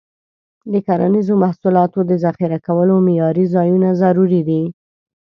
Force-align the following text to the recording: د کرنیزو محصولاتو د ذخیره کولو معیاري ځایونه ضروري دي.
د 0.71 0.73
کرنیزو 0.87 1.33
محصولاتو 1.43 1.99
د 2.09 2.11
ذخیره 2.23 2.59
کولو 2.67 2.95
معیاري 3.07 3.45
ځایونه 3.55 3.87
ضروري 4.01 4.41
دي. 4.47 4.61